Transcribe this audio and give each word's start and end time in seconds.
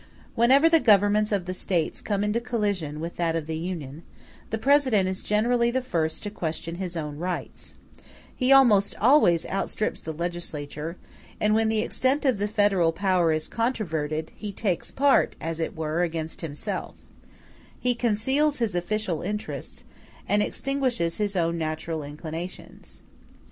Whenever 0.33 0.67
the 0.67 0.79
governments 0.79 1.31
of 1.31 1.45
the 1.45 1.53
States 1.53 2.01
come 2.01 2.23
into 2.23 2.41
collision 2.41 2.99
with 2.99 3.17
that 3.17 3.35
of 3.35 3.45
the 3.45 3.55
Union, 3.55 4.01
the 4.49 4.57
President 4.57 5.07
is 5.07 5.21
generally 5.21 5.69
the 5.69 5.79
first 5.79 6.23
to 6.23 6.31
question 6.31 6.73
his 6.81 6.97
own 6.97 7.19
rights: 7.19 7.75
he 8.35 8.51
almost 8.51 8.95
always 8.99 9.45
outstrips 9.45 10.01
the 10.01 10.11
legislature; 10.11 10.97
and 11.39 11.53
when 11.53 11.69
the 11.69 11.81
extent 11.81 12.25
of 12.25 12.39
the 12.39 12.47
federal 12.47 12.91
power 12.91 13.31
is 13.31 13.47
controverted, 13.47 14.31
he 14.35 14.51
takes 14.51 14.89
part, 14.89 15.35
as 15.39 15.59
it 15.59 15.75
were, 15.77 16.01
against 16.01 16.41
himself; 16.41 16.95
he 17.79 17.93
conceals 17.93 18.57
his 18.57 18.73
official 18.73 19.21
interests, 19.21 19.83
and 20.27 20.41
extinguishes 20.41 21.17
his 21.17 21.35
own 21.35 21.59
natural 21.59 22.01
inclinations. 22.01 23.03